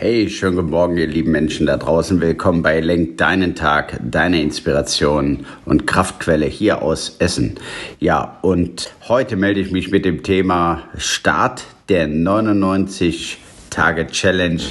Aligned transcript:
Hey, 0.00 0.30
schönen 0.30 0.54
guten 0.54 0.70
Morgen, 0.70 0.96
ihr 0.96 1.08
lieben 1.08 1.32
Menschen 1.32 1.66
da 1.66 1.76
draußen. 1.76 2.20
Willkommen 2.20 2.62
bei 2.62 2.78
Lenk 2.78 3.18
deinen 3.18 3.56
Tag, 3.56 3.98
deine 4.08 4.40
Inspiration 4.40 5.44
und 5.64 5.88
Kraftquelle 5.88 6.46
hier 6.46 6.82
aus 6.82 7.16
Essen. 7.18 7.56
Ja, 7.98 8.38
und 8.42 8.92
heute 9.08 9.34
melde 9.34 9.58
ich 9.58 9.72
mich 9.72 9.90
mit 9.90 10.04
dem 10.04 10.22
Thema 10.22 10.84
Start 10.96 11.64
der 11.88 12.06
99 12.06 13.38
Tage 13.70 14.06
Challenge 14.06 14.62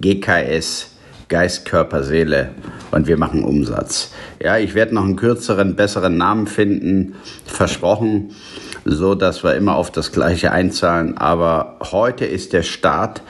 GKS 0.00 0.92
Geist, 1.32 1.64
Körper, 1.64 2.02
Seele 2.02 2.50
und 2.90 3.06
wir 3.06 3.16
machen 3.16 3.42
Umsatz. 3.42 4.12
Ja, 4.38 4.58
ich 4.58 4.74
werde 4.74 4.94
noch 4.94 5.04
einen 5.04 5.16
kürzeren, 5.16 5.76
besseren 5.76 6.18
Namen 6.18 6.46
finden, 6.46 7.14
versprochen, 7.46 8.32
so 8.84 9.14
dass 9.14 9.42
wir 9.42 9.54
immer 9.54 9.76
auf 9.76 9.90
das 9.90 10.12
Gleiche 10.12 10.52
einzahlen. 10.52 11.16
Aber 11.16 11.78
heute 11.90 12.26
ist 12.26 12.52
der 12.52 12.62
Start, 12.62 13.22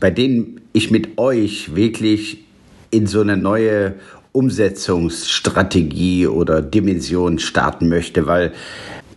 bei 0.00 0.10
dem 0.10 0.62
ich 0.76 0.90
mit 0.90 1.16
euch 1.16 1.74
wirklich 1.74 2.44
in 2.90 3.06
so 3.06 3.22
eine 3.22 3.38
neue 3.38 3.94
Umsetzungsstrategie 4.32 6.26
oder 6.26 6.60
Dimension 6.60 7.38
starten 7.38 7.88
möchte, 7.88 8.26
weil 8.26 8.52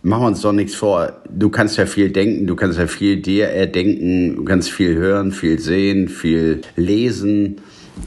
machen 0.02 0.22
wir 0.22 0.28
uns 0.28 0.40
doch 0.40 0.52
nichts 0.52 0.74
vor. 0.74 1.20
Du 1.28 1.50
kannst 1.50 1.76
ja 1.76 1.84
viel 1.84 2.08
denken, 2.08 2.46
du 2.46 2.56
kannst 2.56 2.78
ja 2.78 2.86
viel 2.86 3.18
dir 3.18 3.48
erdenken, 3.48 4.36
du 4.36 4.44
kannst 4.44 4.70
viel 4.70 4.94
hören, 4.94 5.32
viel 5.32 5.58
sehen, 5.58 6.08
viel 6.08 6.62
lesen. 6.76 7.56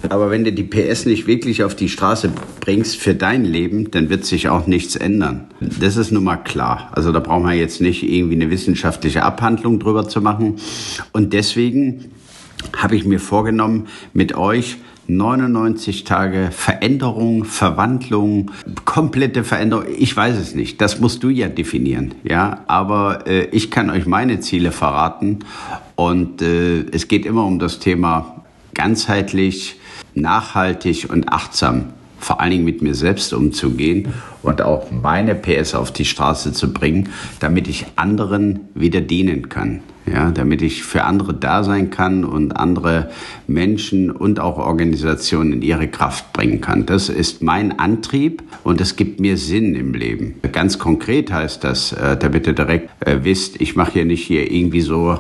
Aber 0.10 0.32
wenn 0.32 0.44
du 0.44 0.52
die 0.52 0.64
PS 0.64 1.06
nicht 1.06 1.28
wirklich 1.28 1.64
auf 1.64 1.76
die 1.76 1.90
Straße 1.90 2.32
bringst 2.60 2.96
für 2.96 3.14
dein 3.14 3.46
Leben, 3.46 3.92
dann 3.92 4.10
wird 4.10 4.26
sich 4.26 4.50
auch 4.50 4.66
nichts 4.66 4.96
ändern. 4.96 5.46
Das 5.80 5.96
ist 5.96 6.12
nun 6.12 6.24
mal 6.24 6.38
klar. 6.38 6.90
Also 6.94 7.12
da 7.12 7.20
brauchen 7.20 7.46
wir 7.46 7.54
jetzt 7.54 7.82
nicht 7.82 8.02
irgendwie 8.02 8.34
eine 8.34 8.50
wissenschaftliche 8.50 9.22
Abhandlung 9.22 9.80
drüber 9.80 10.10
zu 10.10 10.22
machen. 10.22 10.56
Und 11.12 11.34
deswegen 11.34 12.06
habe 12.76 12.96
ich 12.96 13.06
mir 13.06 13.20
vorgenommen, 13.20 13.88
mit 14.14 14.36
euch 14.36 14.78
99 15.08 16.06
Tage 16.06 16.50
Veränderung, 16.52 17.44
Verwandlung, 17.44 18.52
komplette 18.86 19.44
Veränderung. 19.44 19.86
Ich 19.98 20.16
weiß 20.16 20.38
es 20.38 20.56
nicht. 20.56 20.80
Das 20.80 21.00
musst 21.00 21.24
du 21.24 21.30
ja 21.30 21.50
definieren, 21.50 22.16
ja. 22.24 22.62
Aber 22.68 23.28
äh, 23.28 23.46
ich 23.48 23.70
kann 23.70 23.90
euch 23.90 24.06
meine 24.06 24.40
Ziele 24.40 24.72
verraten 24.72 25.40
und 25.96 26.42
äh, 26.42 26.86
es 26.92 27.08
geht 27.08 27.26
immer 27.26 27.46
um 27.46 27.60
das 27.60 27.80
Thema 27.80 28.44
ganzheitlich, 28.74 29.80
nachhaltig 30.16 31.10
und 31.10 31.32
achtsam 31.32 31.90
vor 32.24 32.40
allen 32.40 32.52
Dingen 32.52 32.66
mit 32.66 32.82
mir 32.82 32.96
selbst 32.96 33.34
umzugehen 33.34 34.14
und 34.42 34.62
auch 34.62 34.92
meine 34.92 35.36
PS 35.36 35.76
auf 35.76 35.92
die 35.92 36.06
Straße 36.06 36.54
zu 36.54 36.74
bringen, 36.74 37.10
damit 37.40 37.68
ich 37.68 37.86
anderen 37.96 38.62
wieder 38.74 39.02
dienen 39.02 39.50
kann. 39.50 39.82
Ja, 40.06 40.32
damit 40.32 40.62
ich 40.62 40.84
für 40.84 41.06
andere 41.06 41.34
da 41.34 41.64
sein 41.64 41.90
kann 41.90 42.26
und 42.26 42.58
andere 42.58 43.10
Menschen 43.48 44.12
und 44.12 44.42
auch 44.42 44.58
Organisationen 44.58 45.54
in 45.54 45.62
ihre 45.62 45.88
Kraft 45.88 46.34
bringen 46.34 46.60
kann. 46.60 46.86
Das 46.86 47.08
ist 47.08 47.42
mein 47.42 47.80
Antrieb 47.80 48.44
und 48.66 48.82
es 48.82 48.98
gibt 48.98 49.22
mir 49.22 49.38
Sinn 49.38 49.76
im 49.76 49.94
Leben. 49.94 50.36
Ganz 50.52 50.78
konkret 50.78 51.32
heißt 51.32 51.64
das, 51.64 51.94
äh, 51.94 52.18
damit 52.18 52.48
ihr 52.48 52.54
direkt 52.54 52.90
äh, 53.00 53.20
wisst, 53.24 53.62
ich 53.62 53.78
mache 53.78 53.94
hier 53.94 54.06
nicht 54.06 54.26
hier 54.26 54.52
irgendwie 54.52 54.82
so 54.82 55.20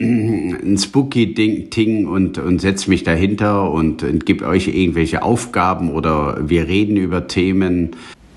ein 0.00 0.78
spooky 0.78 1.34
Ding, 1.34 1.68
Ding 1.68 2.06
und, 2.06 2.38
und 2.38 2.60
setze 2.60 2.88
mich 2.88 3.02
dahinter 3.02 3.70
und, 3.70 4.02
und 4.02 4.24
gebe 4.24 4.46
euch 4.46 4.68
irgendwelche 4.68 5.22
Aufgaben 5.22 5.90
oder 5.90 6.38
wir 6.48 6.66
reden 6.68 6.96
über 6.96 7.26
Themen 7.26 7.90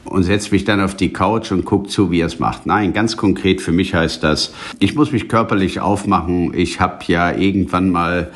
und 0.03 0.23
setze 0.23 0.51
mich 0.51 0.65
dann 0.65 0.81
auf 0.81 0.95
die 0.95 1.13
Couch 1.13 1.53
und 1.53 1.63
gucke 1.63 1.87
zu, 1.87 2.11
wie 2.11 2.19
er 2.19 2.27
es 2.27 2.39
macht. 2.39 2.65
Nein, 2.65 2.91
ganz 2.91 3.15
konkret 3.15 3.61
für 3.61 3.71
mich 3.71 3.93
heißt 3.93 4.21
das, 4.23 4.53
ich 4.79 4.95
muss 4.95 5.13
mich 5.13 5.29
körperlich 5.29 5.79
aufmachen. 5.79 6.53
Ich 6.53 6.81
habe 6.81 7.03
ja 7.07 7.33
irgendwann 7.33 7.89
mal 7.89 8.31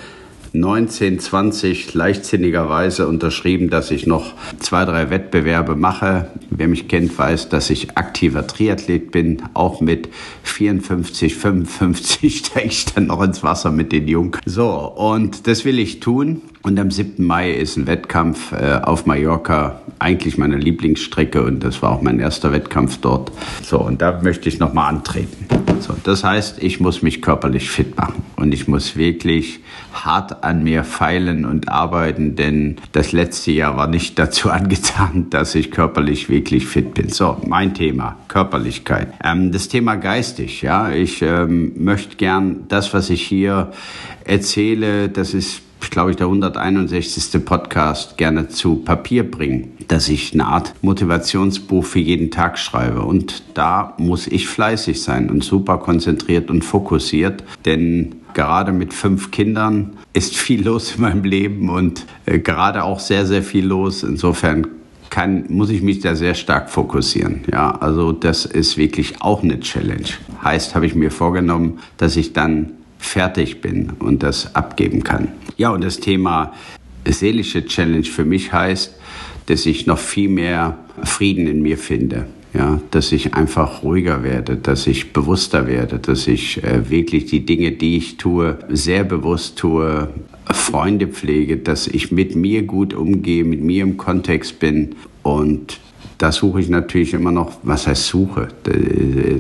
1920 0.58 1.94
leichtsinnigerweise 1.94 3.08
unterschrieben, 3.08 3.70
dass 3.70 3.92
ich 3.92 4.06
noch 4.06 4.34
zwei, 4.60 4.86
drei 4.86 5.10
Wettbewerbe 5.10 5.76
mache. 5.76 6.32
Wer 6.50 6.68
mich 6.68 6.88
kennt, 6.88 7.18
weiß, 7.18 7.50
dass 7.50 7.70
ich 7.70 7.98
aktiver 7.98 8.46
Triathlet 8.46 9.12
bin. 9.12 9.44
Auch 9.54 9.82
mit 9.82 10.10
54, 10.44 11.36
55 11.36 12.38
steige 12.46 12.68
ich 12.68 12.86
dann 12.86 13.08
noch 13.08 13.22
ins 13.22 13.44
Wasser 13.44 13.72
mit 13.72 13.92
den 13.92 14.08
Jungen. 14.08 14.32
So, 14.46 14.70
und 14.70 15.48
das 15.48 15.66
will 15.66 15.80
ich 15.80 16.00
tun. 16.00 16.42
Und 16.68 16.78
am 16.82 16.92
7. 16.92 17.24
Mai 17.26 17.54
ist 17.54 17.78
ein 17.78 17.88
Wettkampf 17.88 18.52
äh, 18.52 18.82
auf 18.84 19.06
Mallorca, 19.06 19.80
eigentlich 20.00 20.38
meine 20.38 20.58
Lieblingsstrecke 20.58 21.42
und 21.42 21.64
das 21.64 21.82
war 21.82 21.94
auch 21.94 22.02
mein 22.02 22.20
erster 22.20 22.52
Wettkampf 22.52 22.98
dort. 22.98 23.32
So, 23.64 23.80
und 23.80 24.02
da 24.02 24.20
möchte 24.22 24.50
ich 24.50 24.60
nochmal 24.60 24.90
antreten. 24.94 25.46
So, 25.80 25.96
das 26.04 26.26
heißt, 26.26 26.62
ich 26.62 26.82
muss 26.82 27.02
mich 27.02 27.22
körperlich 27.22 27.70
fit 27.70 27.96
machen 27.96 28.22
und 28.36 28.54
ich 28.54 28.68
muss 28.68 28.98
wirklich 28.98 29.62
hart 29.94 30.44
an 30.44 30.66
mir 30.66 30.84
feilen 30.84 31.46
und 31.46 31.70
arbeiten, 31.70 32.36
denn 32.36 32.76
das 32.92 33.14
letzte 33.14 33.52
Jahr 33.52 33.78
war 33.78 33.88
nicht 33.88 34.20
dazu 34.20 34.50
angetan, 34.50 35.30
dass 35.30 35.56
ich 35.56 35.72
körperlich 35.72 36.28
wirklich 36.28 36.68
fit 36.68 36.94
bin. 36.94 37.08
So, 37.08 37.38
mein 37.48 37.76
Thema, 37.76 38.18
Körperlichkeit. 38.28 39.14
Ähm, 39.24 39.54
das 39.54 39.70
Thema 39.70 39.96
geistig, 39.96 40.64
ja, 40.64 40.92
ich 40.92 41.22
ähm, 41.22 41.72
möchte 41.78 42.18
gern 42.18 42.66
das, 42.68 42.94
was 42.94 43.10
ich 43.10 43.22
hier 43.22 43.72
erzähle, 44.26 45.08
das 45.08 45.34
ist 45.34 45.62
glaube 45.98 46.12
ich, 46.12 46.18
der 46.18 46.28
161. 46.28 47.44
Podcast 47.44 48.18
gerne 48.18 48.50
zu 48.50 48.76
Papier 48.76 49.30
bringen, 49.30 49.72
dass 49.88 50.10
ich 50.10 50.32
eine 50.34 50.46
Art 50.46 50.76
Motivationsbuch 50.84 51.84
für 51.84 52.00
jeden 52.00 52.30
Tag 52.30 52.60
schreibe. 52.60 53.02
Und 53.02 53.42
da 53.56 53.96
muss 53.98 54.28
ich 54.28 54.48
fleißig 54.48 55.02
sein 55.02 55.32
und 55.32 55.44
super 55.44 55.80
konzentriert 55.80 56.52
und 56.52 56.64
fokussiert, 56.64 57.44
denn 57.66 58.16
gerade 58.36 58.72
mit 58.72 58.94
fünf 58.94 59.32
Kindern 59.32 59.98
ist 60.14 60.38
viel 60.38 60.64
los 60.64 60.96
in 60.96 61.02
meinem 61.02 61.24
Leben 61.24 61.70
und 61.70 62.06
äh, 62.28 62.38
gerade 62.38 62.84
auch 62.84 63.00
sehr, 63.00 63.26
sehr 63.26 63.42
viel 63.42 63.66
los. 63.66 64.04
Insofern 64.04 64.68
kann, 65.10 65.46
muss 65.50 65.72
ich 65.72 65.82
mich 65.82 66.02
da 66.02 66.14
sehr 66.16 66.36
stark 66.36 66.70
fokussieren. 66.70 67.42
Ja, 67.52 67.72
also 67.72 68.12
das 68.12 68.46
ist 68.46 68.78
wirklich 68.78 69.22
auch 69.22 69.42
eine 69.42 69.60
Challenge. 69.60 70.10
Heißt, 70.44 70.76
habe 70.76 70.86
ich 70.86 70.94
mir 70.94 71.10
vorgenommen, 71.10 71.80
dass 71.98 72.16
ich 72.16 72.34
dann 72.34 72.77
fertig 73.00 73.62
bin 73.62 73.92
und 74.00 74.24
das 74.24 74.56
abgeben 74.56 75.04
kann. 75.04 75.30
Ja, 75.58 75.70
und 75.70 75.84
das 75.84 76.00
Thema 76.00 76.54
seelische 77.06 77.66
Challenge 77.66 78.04
für 78.04 78.26
mich 78.26 78.52
heißt, 78.52 78.96
dass 79.48 79.66
ich 79.66 79.88
noch 79.88 80.00
viel 80.00 80.30
mehr 80.30 80.78
Frieden 81.04 81.48
in 81.48 81.62
mir 81.62 81.78
finde. 81.78 82.28
Ja, 82.54 82.82
dass 82.92 83.12
ich 83.12 83.34
einfach 83.34 83.84
ruhiger 83.84 84.24
werde, 84.24 84.56
dass 84.56 84.88
ich 84.88 85.14
bewusster 85.14 85.68
werde, 85.68 86.00
dass 86.00 86.28
ich 86.28 86.64
äh, 86.64 86.90
wirklich 86.90 87.26
die 87.26 87.46
Dinge, 87.46 87.74
die 87.74 87.98
ich 87.98 88.18
tue, 88.18 88.58
sehr 88.70 89.04
bewusst 89.04 89.58
tue, 89.58 90.10
Freunde 90.52 91.08
pflege, 91.08 91.58
dass 91.58 91.88
ich 91.88 92.12
mit 92.12 92.36
mir 92.36 92.64
gut 92.64 92.94
umgehe, 92.94 93.44
mit 93.44 93.62
mir 93.62 93.84
im 93.84 93.98
Kontext 93.98 94.60
bin 94.60 94.96
und 95.24 95.80
da 96.18 96.32
suche 96.32 96.60
ich 96.62 96.70
natürlich 96.70 97.14
immer 97.14 97.32
noch, 97.32 97.52
was 97.64 97.88
heißt 97.88 98.08
Suche? 98.08 98.48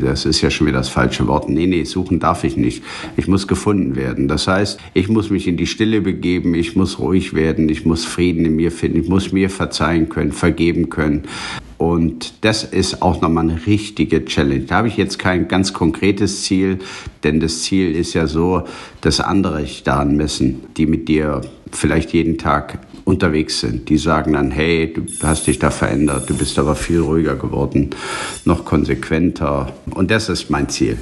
Das 0.01 0.25
ist 0.25 0.41
ja 0.41 0.49
schon 0.49 0.67
wieder 0.67 0.77
das 0.77 0.89
falsche 0.89 1.27
Wort. 1.27 1.49
Nee, 1.49 1.65
nee, 1.65 1.83
suchen 1.83 2.19
darf 2.19 2.43
ich 2.43 2.55
nicht. 2.55 2.83
Ich 3.15 3.27
muss 3.27 3.47
gefunden 3.47 3.95
werden. 3.95 4.27
Das 4.27 4.47
heißt, 4.47 4.79
ich 4.93 5.09
muss 5.09 5.29
mich 5.29 5.47
in 5.47 5.57
die 5.57 5.67
Stille 5.67 6.01
begeben, 6.01 6.53
ich 6.53 6.75
muss 6.75 6.99
ruhig 6.99 7.33
werden, 7.33 7.69
ich 7.69 7.85
muss 7.85 8.05
Frieden 8.05 8.45
in 8.45 8.55
mir 8.55 8.71
finden, 8.71 9.01
ich 9.01 9.09
muss 9.09 9.31
mir 9.31 9.49
verzeihen 9.49 10.09
können, 10.09 10.31
vergeben 10.31 10.89
können. 10.89 11.23
Und 11.77 12.33
das 12.41 12.63
ist 12.63 13.03
auch 13.03 13.21
nochmal 13.21 13.49
eine 13.49 13.67
richtige 13.67 14.25
Challenge. 14.25 14.61
Da 14.61 14.77
habe 14.77 14.87
ich 14.87 14.97
jetzt 14.97 15.19
kein 15.19 15.47
ganz 15.47 15.73
konkretes 15.73 16.43
Ziel, 16.43 16.79
denn 17.23 17.39
das 17.39 17.61
Ziel 17.61 17.95
ist 17.95 18.15
ja 18.15 18.25
so, 18.25 18.63
dass 19.01 19.19
andere 19.19 19.61
sich 19.61 19.83
daran 19.83 20.15
messen, 20.17 20.61
die 20.75 20.87
mit 20.87 21.07
dir 21.07 21.41
vielleicht 21.71 22.13
jeden 22.13 22.37
Tag 22.37 22.79
unterwegs 23.07 23.61
sind. 23.61 23.87
Die 23.87 23.97
sagen 23.97 24.33
dann, 24.33 24.51
hey, 24.51 24.93
du 24.93 25.05
hast 25.23 25.47
dich 25.47 25.59
da 25.59 25.71
verändert, 25.71 26.29
du 26.29 26.35
bist 26.35 26.59
aber 26.59 26.75
viel 26.75 26.99
ruhiger 26.99 27.35
geworden, 27.35 27.91
noch 28.43 28.65
konsequenter. 28.65 29.71
Und 29.91 30.11
das 30.11 30.27
ist 30.27 30.49
mein 30.49 30.67
Ziel. 30.67 30.97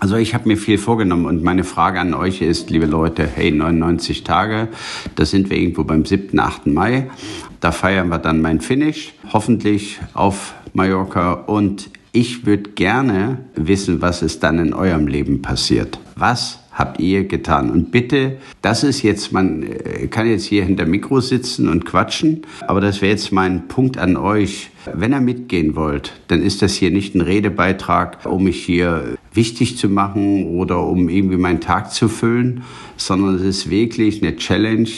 Also 0.00 0.16
ich 0.16 0.32
habe 0.32 0.48
mir 0.48 0.56
viel 0.56 0.78
vorgenommen 0.78 1.26
und 1.26 1.44
meine 1.44 1.62
Frage 1.62 2.00
an 2.00 2.14
euch 2.14 2.40
ist, 2.40 2.70
liebe 2.70 2.86
Leute, 2.86 3.26
hey, 3.26 3.50
99 3.52 4.24
Tage, 4.24 4.68
da 5.16 5.26
sind 5.26 5.50
wir 5.50 5.58
irgendwo 5.58 5.84
beim 5.84 6.06
7., 6.06 6.38
8. 6.40 6.66
Mai. 6.68 7.10
Da 7.60 7.72
feiern 7.72 8.08
wir 8.08 8.18
dann 8.18 8.40
mein 8.40 8.62
Finish, 8.62 9.12
hoffentlich 9.30 10.00
auf 10.14 10.54
Mallorca. 10.72 11.34
Und 11.34 11.90
ich 12.12 12.46
würde 12.46 12.70
gerne 12.70 13.44
wissen, 13.54 14.00
was 14.00 14.22
ist 14.22 14.42
dann 14.42 14.58
in 14.58 14.72
eurem 14.72 15.06
Leben 15.06 15.42
passiert. 15.42 15.98
Was 16.16 16.59
habt 16.80 16.98
ihr 16.98 17.24
getan? 17.24 17.70
Und 17.70 17.92
bitte, 17.92 18.38
das 18.62 18.82
ist 18.82 19.02
jetzt, 19.02 19.32
man 19.32 19.62
äh, 19.62 20.06
kann 20.08 20.26
jetzt 20.26 20.46
hier 20.46 20.64
hinter 20.64 20.86
Mikro 20.86 21.20
sitzen 21.20 21.68
und 21.68 21.84
quatschen, 21.84 22.42
aber 22.66 22.80
das 22.80 23.02
wäre 23.02 23.12
jetzt 23.12 23.32
mein 23.32 23.68
Punkt 23.68 23.98
an 23.98 24.16
euch. 24.16 24.70
Wenn 24.94 25.12
ihr 25.12 25.20
mitgehen 25.20 25.76
wollt, 25.76 26.14
dann 26.28 26.42
ist 26.42 26.62
das 26.62 26.74
hier 26.74 26.90
nicht 26.90 27.14
ein 27.14 27.20
Redebeitrag, 27.20 28.24
um 28.24 28.44
mich 28.44 28.64
hier 28.64 29.18
wichtig 29.34 29.76
zu 29.76 29.90
machen 29.90 30.46
oder 30.46 30.82
um 30.86 31.10
irgendwie 31.10 31.36
meinen 31.36 31.60
Tag 31.60 31.92
zu 31.92 32.08
füllen, 32.08 32.62
sondern 32.96 33.34
es 33.34 33.42
ist 33.42 33.70
wirklich 33.70 34.22
eine 34.22 34.36
Challenge, 34.36 34.88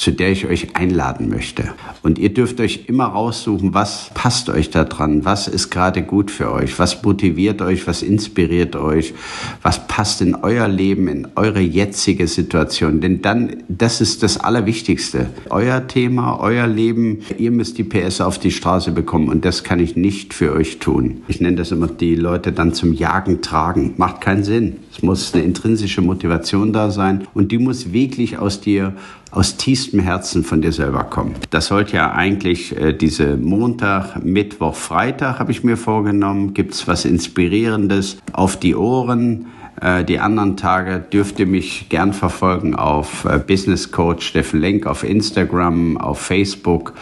zu 0.00 0.12
der 0.12 0.32
ich 0.32 0.46
euch 0.46 0.76
einladen 0.76 1.28
möchte. 1.28 1.74
Und 2.02 2.18
ihr 2.18 2.32
dürft 2.32 2.58
euch 2.58 2.84
immer 2.86 3.04
raussuchen, 3.04 3.74
was 3.74 4.10
passt 4.14 4.48
euch 4.48 4.70
da 4.70 4.84
dran, 4.84 5.26
was 5.26 5.46
ist 5.46 5.68
gerade 5.68 6.02
gut 6.02 6.30
für 6.30 6.50
euch, 6.52 6.78
was 6.78 7.02
motiviert 7.02 7.60
euch, 7.60 7.86
was 7.86 8.00
inspiriert 8.00 8.76
euch, 8.76 9.12
was 9.60 9.86
passt 9.88 10.22
in 10.22 10.36
euer 10.36 10.68
Leben, 10.68 11.06
in 11.06 11.28
eure 11.36 11.60
jetzige 11.60 12.28
Situation. 12.28 13.02
Denn 13.02 13.20
dann, 13.20 13.62
das 13.68 14.00
ist 14.00 14.22
das 14.22 14.38
Allerwichtigste. 14.38 15.26
Euer 15.50 15.86
Thema, 15.86 16.40
euer 16.40 16.66
Leben, 16.66 17.18
ihr 17.36 17.50
müsst 17.50 17.76
die 17.76 17.84
PS 17.84 18.22
auf 18.22 18.38
die 18.38 18.52
Straße 18.52 18.92
bekommen 18.92 19.28
und 19.28 19.44
das 19.44 19.64
kann 19.64 19.80
ich 19.80 19.96
nicht 19.96 20.32
für 20.32 20.54
euch 20.54 20.78
tun. 20.78 21.24
Ich 21.28 21.42
nenne 21.42 21.56
das 21.56 21.72
immer 21.72 21.88
die 21.88 22.14
Leute 22.14 22.52
dann 22.52 22.72
zum 22.72 22.94
Jagen 22.94 23.42
tragen. 23.42 23.92
Macht 23.98 24.22
keinen 24.22 24.44
Sinn. 24.44 24.78
Es 24.90 25.02
muss 25.02 25.34
eine 25.34 25.42
intrinsische 25.42 26.00
Motivation 26.00 26.72
da 26.72 26.90
sein 26.90 27.26
und 27.34 27.52
die 27.52 27.58
muss 27.58 27.92
wirklich 27.92 28.38
aus 28.38 28.62
dir 28.62 28.94
aus 29.30 29.56
tiefstem 29.56 30.00
Herzen 30.00 30.44
von 30.44 30.62
dir 30.62 30.72
selber 30.72 31.04
kommen. 31.04 31.34
Das 31.50 31.66
sollte 31.66 31.96
ja 31.96 32.12
eigentlich 32.12 32.76
äh, 32.76 32.92
diese 32.92 33.36
Montag, 33.36 34.24
Mittwoch, 34.24 34.74
Freitag 34.74 35.38
habe 35.38 35.52
ich 35.52 35.62
mir 35.64 35.76
vorgenommen. 35.76 36.54
Gibt's 36.54 36.88
was 36.88 37.04
Inspirierendes 37.04 38.18
auf 38.32 38.58
die 38.58 38.74
Ohren? 38.74 39.46
Äh, 39.80 40.04
die 40.04 40.18
anderen 40.18 40.56
Tage 40.56 40.98
dürft 40.98 41.38
ihr 41.38 41.46
mich 41.46 41.88
gern 41.88 42.12
verfolgen 42.12 42.74
auf 42.74 43.24
äh, 43.24 43.38
Business 43.38 43.90
Coach 43.90 44.26
Steffen 44.26 44.60
Lenk 44.60 44.86
auf 44.86 45.04
Instagram, 45.04 45.96
auf 45.96 46.20
Facebook. 46.20 46.94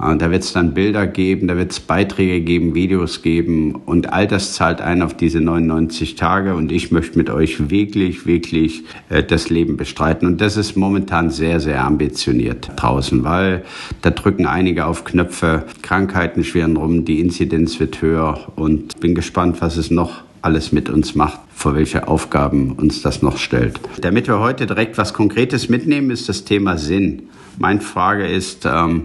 Äh, 0.00 0.16
da 0.16 0.30
wird 0.30 0.42
es 0.42 0.52
dann 0.52 0.74
Bilder 0.74 1.06
geben, 1.06 1.48
da 1.48 1.56
wird 1.56 1.72
es 1.72 1.80
Beiträge 1.80 2.40
geben, 2.40 2.74
Videos 2.74 3.22
geben 3.22 3.74
und 3.86 4.12
all 4.12 4.26
das 4.26 4.54
zahlt 4.54 4.80
ein 4.80 5.02
auf 5.02 5.14
diese 5.14 5.40
99 5.40 6.16
Tage 6.16 6.54
und 6.54 6.72
ich 6.72 6.90
möchte 6.90 7.18
mit 7.18 7.30
euch 7.30 7.70
wirklich, 7.70 8.26
wirklich 8.26 8.84
das 9.28 9.50
Leben 9.50 9.76
bestreiten. 9.76 10.26
Und 10.26 10.40
das 10.40 10.56
ist 10.56 10.76
momentan 10.76 11.30
sehr, 11.30 11.60
sehr 11.60 11.84
ambitioniert 11.84 12.70
draußen, 12.76 13.24
weil 13.24 13.64
da 14.02 14.10
drücken 14.10 14.46
einige 14.46 14.86
auf 14.86 15.04
Knöpfe, 15.04 15.64
Krankheiten 15.82 16.44
schweren 16.44 16.76
rum, 16.76 17.04
die 17.04 17.20
Inzidenz 17.20 17.78
wird 17.80 18.00
höher 18.02 18.52
und 18.56 19.00
bin 19.00 19.14
gespannt, 19.14 19.60
was 19.60 19.76
es 19.76 19.90
noch 19.90 20.22
alles 20.44 20.72
mit 20.72 20.90
uns 20.90 21.14
macht, 21.14 21.40
vor 21.54 21.74
welche 21.74 22.06
Aufgaben 22.06 22.72
uns 22.72 23.00
das 23.00 23.22
noch 23.22 23.38
stellt. 23.38 23.80
Damit 24.00 24.28
wir 24.28 24.40
heute 24.40 24.66
direkt 24.66 24.98
was 24.98 25.14
Konkretes 25.14 25.70
mitnehmen, 25.70 26.10
ist 26.10 26.28
das 26.28 26.44
Thema 26.44 26.76
Sinn. 26.76 27.30
Meine 27.58 27.80
Frage 27.80 28.26
ist, 28.26 28.66
ähm, 28.66 29.04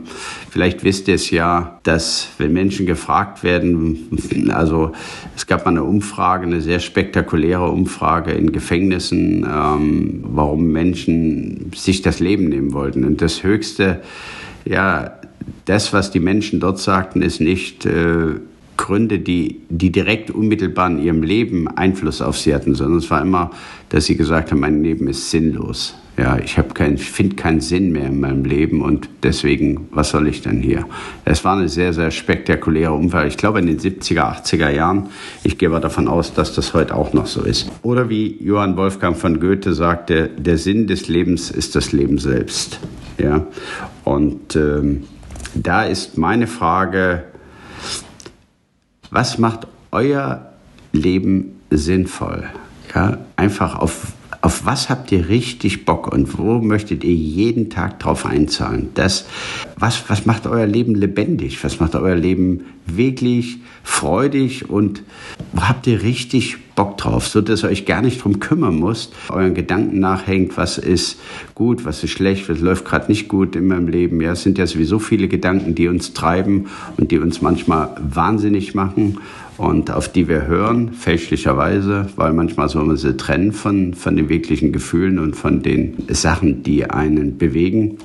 vielleicht 0.50 0.84
wisst 0.84 1.08
ihr 1.08 1.16
es 1.16 1.30
ja, 1.30 1.80
dass 1.84 2.30
wenn 2.40 2.52
Menschen 2.52 2.86
gefragt 2.86 3.44
werden, 3.44 4.50
also 4.54 4.92
es 5.36 5.48
gab 5.48 5.66
mal 5.66 5.72
eine 5.72 5.84
Umfrage, 5.84 6.46
eine 6.46 6.60
sehr 6.60 6.80
spektakuläre 6.80 7.70
Umfrage 7.70 8.32
in 8.32 8.52
Gefängnissen, 8.52 9.46
ähm, 9.46 10.24
warum 10.26 10.72
Menschen 10.72 11.72
sich 11.74 12.02
das 12.02 12.20
Leben 12.20 12.50
nehmen 12.50 12.74
wollten. 12.74 13.06
Und 13.06 13.22
das 13.22 13.44
Höchste, 13.44 14.02
ja, 14.66 15.14
das, 15.66 15.94
was 15.94 16.12
die 16.12 16.20
Menschen 16.20 16.60
dort 16.60 16.80
sagten, 16.80 17.22
ist 17.22 17.40
nicht, 17.40 17.86
äh, 17.86 18.40
Gründe, 18.80 19.20
die, 19.20 19.60
die 19.68 19.92
direkt 19.92 20.32
unmittelbar 20.32 20.90
in 20.90 21.00
ihrem 21.00 21.22
Leben 21.22 21.68
Einfluss 21.68 22.22
auf 22.22 22.38
sie 22.38 22.56
hatten, 22.56 22.76
sondern 22.76 23.00
es 23.00 23.12
war 23.12 23.22
immer, 23.22 23.52
dass 23.90 24.06
sie 24.06 24.16
gesagt 24.16 24.52
haben, 24.52 24.62
mein 24.62 24.82
Leben 24.82 25.08
ist 25.08 25.30
sinnlos. 25.30 25.96
Ja, 26.18 26.38
ich 26.38 26.58
habe 26.58 26.74
kein, 26.74 26.98
finde 26.98 27.36
keinen 27.36 27.60
Sinn 27.60 27.92
mehr 27.92 28.08
in 28.08 28.22
meinem 28.22 28.46
Leben 28.46 28.82
und 28.82 29.10
deswegen, 29.22 29.90
was 29.92 30.12
soll 30.12 30.28
ich 30.28 30.42
denn 30.44 30.62
hier? 30.62 30.86
Es 31.26 31.44
war 31.44 31.58
eine 31.58 31.68
sehr, 31.68 31.92
sehr 31.92 32.10
spektakuläre 32.10 32.94
Umfrage. 32.94 33.28
Ich 33.28 33.36
glaube 33.36 33.60
in 33.60 33.68
den 33.68 33.80
70er, 33.80 34.44
80er 34.44 34.70
Jahren. 34.70 35.10
Ich 35.44 35.58
gehe 35.58 35.68
aber 35.68 35.82
davon 35.82 36.08
aus, 36.08 36.34
dass 36.34 36.56
das 36.56 36.74
heute 36.74 36.96
auch 36.96 37.12
noch 37.12 37.28
so 37.28 37.42
ist. 37.42 37.70
Oder 37.84 38.10
wie 38.10 38.42
Johann 38.42 38.78
Wolfgang 38.78 39.18
von 39.18 39.42
Goethe 39.42 39.74
sagte, 39.74 40.30
der 40.38 40.58
Sinn 40.58 40.88
des 40.88 41.10
Lebens 41.10 41.52
ist 41.52 41.76
das 41.76 41.92
Leben 41.92 42.18
selbst. 42.18 42.80
Ja, 43.18 43.46
und 44.06 44.56
ähm, 44.56 45.04
da 45.54 45.84
ist 45.84 46.18
meine 46.18 46.48
Frage, 46.48 47.24
was 49.12 49.38
macht 49.38 49.68
euer 49.92 50.54
Leben 50.92 51.60
sinnvoll? 51.70 52.44
Ja, 52.94 53.18
einfach 53.36 53.76
auf, 53.76 54.14
auf 54.42 54.66
was 54.66 54.90
habt 54.90 55.12
ihr 55.12 55.30
richtig 55.30 55.86
Bock 55.86 56.12
und 56.12 56.38
wo 56.38 56.60
möchtet 56.60 57.04
ihr 57.04 57.14
jeden 57.14 57.70
Tag 57.70 58.00
drauf 58.00 58.26
einzahlen? 58.26 58.90
Das, 58.96 59.26
was, 59.78 60.10
was 60.10 60.26
macht 60.26 60.48
euer 60.48 60.66
Leben 60.66 60.96
lebendig? 60.96 61.64
Was 61.64 61.80
macht 61.80 61.96
euer 61.96 62.16
Leben 62.16 62.66
wirklich 62.86 63.58
freudig 63.84 64.70
und 64.70 65.04
wo 65.54 65.68
habt 65.68 65.86
ihr 65.88 66.02
richtig 66.02 66.58
Bock 66.80 66.96
drauf, 66.96 67.28
so 67.28 67.42
dass 67.42 67.64
ihr 67.66 67.70
euch 67.70 67.86
gar 67.86 68.02
nicht 68.02 68.24
drum 68.24 68.40
kümmern 68.40 68.80
müsst, 68.80 69.12
euren 69.28 69.54
Gedanken 69.54 70.00
nachhängt, 70.00 70.56
was 70.56 70.78
ist 70.78 71.20
gut, 71.54 71.84
was 71.84 72.06
ist 72.06 72.12
schlecht, 72.12 72.48
was 72.48 72.62
läuft 72.62 72.86
gerade 72.86 73.12
nicht 73.12 73.28
gut 73.28 73.58
in 73.58 73.68
meinem 73.68 73.90
Leben. 73.90 74.22
Ja, 74.22 74.32
es 74.32 74.44
sind 74.44 74.58
ja 74.58 74.66
sowieso 74.66 74.98
viele 74.98 75.28
Gedanken, 75.28 75.76
die 75.76 75.90
uns 75.90 76.14
treiben 76.14 76.68
und 76.96 77.12
die 77.12 77.20
uns 77.20 77.42
manchmal 77.42 77.90
wahnsinnig 78.00 78.76
machen 78.76 79.18
und 79.58 79.92
auf 79.92 80.10
die 80.10 80.30
wir 80.30 80.48
hören, 80.48 80.94
fälschlicherweise, 80.94 82.08
weil 82.16 82.32
manchmal 82.32 82.70
soll 82.70 82.86
man 82.86 82.96
sie 82.96 83.18
trennen 83.18 83.52
von, 83.52 83.94
von 83.94 84.16
den 84.16 84.30
wirklichen 84.30 84.72
Gefühlen 84.72 85.20
und 85.20 85.36
von 85.36 85.62
den 85.62 85.96
Sachen, 86.08 86.64
die 86.64 86.90
einen 86.90 87.38
bewegen. 87.38 87.98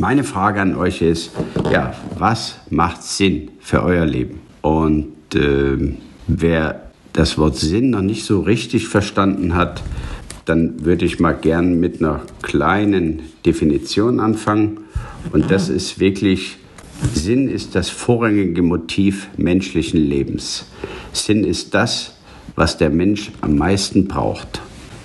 Meine 0.00 0.24
Frage 0.24 0.62
an 0.62 0.76
euch 0.76 1.02
ist, 1.02 1.32
ja, 1.70 1.92
was 2.16 2.56
macht 2.70 3.02
Sinn 3.02 3.50
für 3.60 3.82
euer 3.82 4.06
Leben? 4.06 4.40
Und 4.62 5.12
äh, 5.34 5.92
wer 6.26 6.83
das 7.14 7.38
Wort 7.38 7.56
Sinn 7.56 7.90
noch 7.90 8.02
nicht 8.02 8.24
so 8.24 8.40
richtig 8.40 8.88
verstanden 8.88 9.54
hat, 9.54 9.82
dann 10.44 10.84
würde 10.84 11.06
ich 11.06 11.20
mal 11.20 11.32
gern 11.32 11.80
mit 11.80 12.00
einer 12.00 12.20
kleinen 12.42 13.22
Definition 13.46 14.20
anfangen. 14.20 14.80
Und 15.32 15.50
das 15.50 15.70
ist 15.70 16.00
wirklich, 16.00 16.58
Sinn 17.14 17.48
ist 17.48 17.74
das 17.74 17.88
vorrangige 17.88 18.62
Motiv 18.62 19.28
menschlichen 19.36 20.00
Lebens. 20.00 20.66
Sinn 21.12 21.44
ist 21.44 21.72
das, 21.72 22.16
was 22.56 22.76
der 22.76 22.90
Mensch 22.90 23.30
am 23.40 23.56
meisten 23.56 24.06
braucht. 24.06 24.60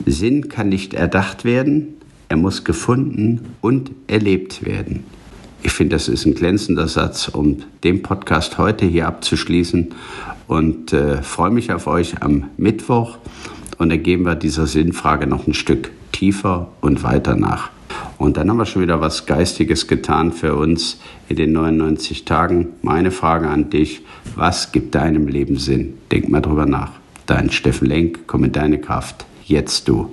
Sinn 0.05 0.49
kann 0.49 0.69
nicht 0.69 0.93
erdacht 0.93 1.45
werden, 1.45 1.95
er 2.27 2.37
muss 2.37 2.63
gefunden 2.63 3.55
und 3.61 3.91
erlebt 4.07 4.65
werden. 4.65 5.03
Ich 5.61 5.73
finde, 5.73 5.95
das 5.95 6.07
ist 6.07 6.25
ein 6.25 6.35
glänzender 6.35 6.87
Satz, 6.87 7.27
um 7.27 7.57
den 7.83 8.01
Podcast 8.01 8.57
heute 8.57 8.85
hier 8.85 9.07
abzuschließen 9.07 9.93
und 10.47 10.93
äh, 10.93 11.21
freue 11.21 11.51
mich 11.51 11.71
auf 11.73 11.87
euch 11.87 12.21
am 12.21 12.45
Mittwoch 12.57 13.17
und 13.77 13.89
dann 13.89 14.03
gehen 14.03 14.23
wir 14.23 14.35
dieser 14.35 14.67
Sinnfrage 14.67 15.27
noch 15.27 15.47
ein 15.47 15.53
Stück 15.53 15.91
tiefer 16.11 16.69
und 16.81 17.03
weiter 17.03 17.35
nach. 17.35 17.71
Und 18.17 18.35
dann 18.35 18.49
haben 18.49 18.57
wir 18.57 18.65
schon 18.65 18.81
wieder 18.81 18.99
was 18.99 19.25
Geistiges 19.25 19.87
getan 19.87 20.31
für 20.33 20.55
uns 20.55 20.99
in 21.29 21.37
den 21.37 21.53
99 21.53 22.25
Tagen. 22.25 22.67
Meine 22.81 23.11
Frage 23.11 23.47
an 23.47 23.69
dich, 23.69 24.01
was 24.35 24.71
gibt 24.71 24.95
deinem 24.95 25.27
Leben 25.27 25.57
Sinn? 25.57 25.97
Denk 26.11 26.29
mal 26.29 26.41
drüber 26.41 26.65
nach. 26.65 26.91
Dein 27.25 27.49
Steffen 27.49 27.87
Lenk, 27.87 28.21
komm 28.27 28.43
in 28.43 28.51
deine 28.51 28.79
Kraft. 28.79 29.25
Jetzt 29.45 29.87
du. 29.87 30.11